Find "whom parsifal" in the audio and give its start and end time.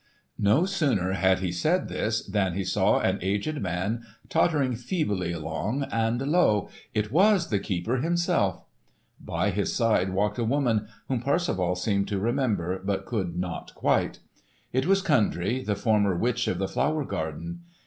11.07-11.75